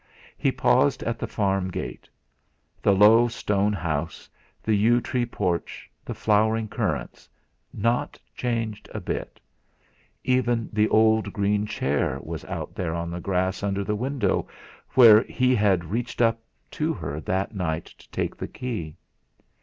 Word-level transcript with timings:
He 0.35 0.51
paused 0.51 1.03
at 1.03 1.19
the 1.19 1.27
farm 1.27 1.69
gate. 1.69 2.09
The 2.81 2.91
low 2.95 3.27
stone 3.27 3.71
house, 3.73 4.27
the 4.63 4.73
yew 4.73 4.99
tree 4.99 5.27
porch, 5.27 5.91
the 6.03 6.15
flowering 6.15 6.69
currants 6.69 7.29
not 7.71 8.17
changed 8.33 8.89
a 8.95 8.99
bit; 8.99 9.39
even 10.23 10.69
the 10.73 10.89
old 10.89 11.31
green 11.31 11.67
chair 11.67 12.17
was 12.19 12.43
out 12.45 12.73
there 12.73 12.95
on 12.95 13.11
the 13.11 13.21
grass 13.21 13.61
under 13.61 13.83
the 13.83 13.93
window, 13.95 14.47
where 14.95 15.21
he 15.25 15.53
had 15.53 15.85
reached 15.91 16.19
up 16.19 16.41
to 16.71 16.93
her 16.93 17.19
that 17.21 17.53
night 17.53 17.85
to 17.85 18.09
take 18.09 18.35
the 18.35 18.47
key. 18.47 18.95